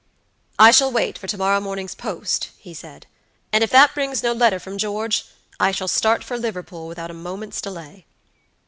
[0.57, 3.05] "I shall wait for to morrow morning's post," he said;
[3.53, 5.25] "and if that brings no letter from George,
[5.59, 8.07] I shall start for Liverpool without a moment's delay."